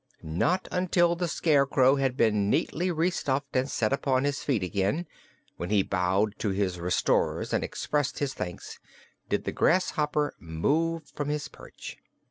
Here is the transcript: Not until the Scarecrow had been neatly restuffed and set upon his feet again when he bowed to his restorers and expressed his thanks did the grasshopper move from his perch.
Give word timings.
Not 0.23 0.67
until 0.71 1.15
the 1.15 1.27
Scarecrow 1.27 1.97
had 1.97 2.17
been 2.17 2.49
neatly 2.49 2.89
restuffed 2.89 3.55
and 3.55 3.69
set 3.69 3.93
upon 3.93 4.23
his 4.23 4.43
feet 4.43 4.63
again 4.63 5.05
when 5.57 5.69
he 5.69 5.83
bowed 5.83 6.33
to 6.39 6.49
his 6.49 6.79
restorers 6.79 7.53
and 7.53 7.63
expressed 7.63 8.17
his 8.17 8.33
thanks 8.33 8.79
did 9.29 9.43
the 9.43 9.51
grasshopper 9.51 10.33
move 10.39 11.03
from 11.15 11.29
his 11.29 11.47
perch. 11.49 11.97